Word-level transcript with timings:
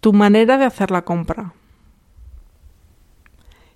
Tu 0.00 0.12
manera 0.12 0.58
de 0.58 0.64
hacer 0.64 0.90
la 0.90 1.02
compra. 1.02 1.52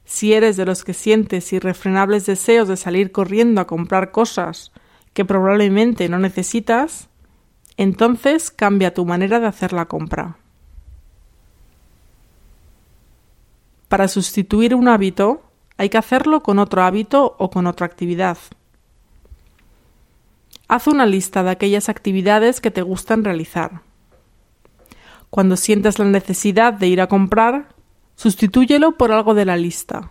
Si 0.04 0.32
eres 0.32 0.56
de 0.56 0.66
los 0.66 0.84
que 0.84 0.94
sientes 0.94 1.52
irrefrenables 1.52 2.26
deseos 2.26 2.68
de 2.68 2.76
salir 2.76 3.12
corriendo 3.12 3.60
a 3.60 3.66
comprar 3.66 4.10
cosas 4.10 4.72
que 5.14 5.24
probablemente 5.24 6.08
no 6.08 6.18
necesitas, 6.18 7.08
entonces 7.76 8.50
cambia 8.50 8.94
tu 8.94 9.04
manera 9.04 9.40
de 9.40 9.46
hacer 9.46 9.72
la 9.72 9.86
compra. 9.86 10.36
Para 13.88 14.08
sustituir 14.08 14.74
un 14.74 14.88
hábito, 14.88 15.42
hay 15.76 15.88
que 15.88 15.98
hacerlo 15.98 16.42
con 16.42 16.58
otro 16.58 16.82
hábito 16.82 17.36
o 17.38 17.50
con 17.50 17.66
otra 17.66 17.86
actividad. 17.86 18.38
Haz 20.68 20.86
una 20.86 21.04
lista 21.04 21.42
de 21.42 21.50
aquellas 21.50 21.88
actividades 21.88 22.60
que 22.60 22.70
te 22.70 22.82
gustan 22.82 23.24
realizar. 23.24 23.82
Cuando 25.32 25.56
sientas 25.56 25.98
la 25.98 26.04
necesidad 26.04 26.74
de 26.74 26.88
ir 26.88 27.00
a 27.00 27.06
comprar, 27.06 27.74
sustitúyelo 28.16 28.98
por 28.98 29.12
algo 29.12 29.32
de 29.32 29.46
la 29.46 29.56
lista. 29.56 30.10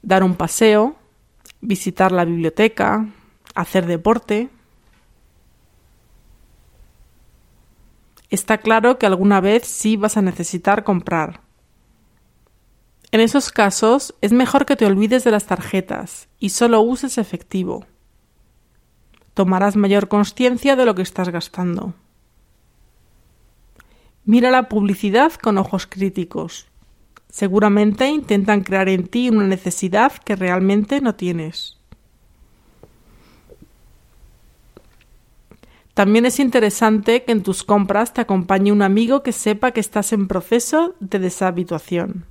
Dar 0.00 0.24
un 0.24 0.34
paseo, 0.34 0.96
visitar 1.60 2.10
la 2.10 2.24
biblioteca, 2.24 3.06
hacer 3.54 3.84
deporte. 3.84 4.48
Está 8.30 8.56
claro 8.56 8.98
que 8.98 9.04
alguna 9.04 9.42
vez 9.42 9.66
sí 9.66 9.98
vas 9.98 10.16
a 10.16 10.22
necesitar 10.22 10.82
comprar. 10.82 11.42
En 13.12 13.20
esos 13.20 13.50
casos 13.50 14.14
es 14.22 14.32
mejor 14.32 14.64
que 14.64 14.74
te 14.74 14.86
olvides 14.86 15.22
de 15.22 15.32
las 15.32 15.44
tarjetas 15.44 16.30
y 16.38 16.48
solo 16.48 16.80
uses 16.80 17.18
efectivo. 17.18 17.84
Tomarás 19.34 19.76
mayor 19.76 20.08
conciencia 20.08 20.76
de 20.76 20.86
lo 20.86 20.94
que 20.94 21.02
estás 21.02 21.28
gastando. 21.28 21.92
Mira 24.28 24.50
la 24.50 24.68
publicidad 24.68 25.32
con 25.34 25.56
ojos 25.56 25.86
críticos. 25.86 26.66
Seguramente 27.28 28.08
intentan 28.08 28.64
crear 28.64 28.88
en 28.88 29.06
ti 29.06 29.28
una 29.28 29.46
necesidad 29.46 30.12
que 30.14 30.34
realmente 30.34 31.00
no 31.00 31.14
tienes. 31.14 31.78
También 35.94 36.26
es 36.26 36.40
interesante 36.40 37.22
que 37.22 37.30
en 37.30 37.44
tus 37.44 37.62
compras 37.62 38.14
te 38.14 38.20
acompañe 38.20 38.72
un 38.72 38.82
amigo 38.82 39.22
que 39.22 39.30
sepa 39.30 39.70
que 39.70 39.78
estás 39.78 40.12
en 40.12 40.26
proceso 40.26 40.96
de 40.98 41.20
deshabituación 41.20 42.26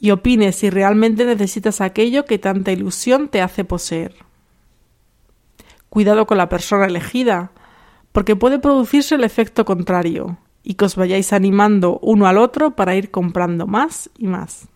y 0.00 0.10
opine 0.10 0.50
si 0.50 0.68
realmente 0.68 1.24
necesitas 1.24 1.80
aquello 1.80 2.24
que 2.24 2.40
tanta 2.40 2.72
ilusión 2.72 3.28
te 3.28 3.40
hace 3.40 3.64
poseer. 3.64 4.16
Cuidado 5.88 6.26
con 6.26 6.38
la 6.38 6.48
persona 6.48 6.86
elegida, 6.86 7.52
porque 8.10 8.34
puede 8.34 8.58
producirse 8.58 9.14
el 9.14 9.22
efecto 9.22 9.64
contrario 9.64 10.38
y 10.62 10.74
que 10.74 10.84
os 10.84 10.96
vayáis 10.96 11.32
animando 11.32 11.98
uno 12.02 12.26
al 12.26 12.38
otro 12.38 12.72
para 12.72 12.94
ir 12.94 13.10
comprando 13.10 13.66
más 13.66 14.10
y 14.18 14.26
más. 14.26 14.68